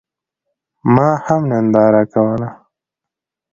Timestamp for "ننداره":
1.51-2.03